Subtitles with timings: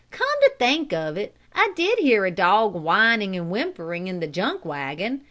[0.09, 4.25] "Come to think of it I did hear a dog whining and whimpering in the
[4.25, 5.19] junk wagon.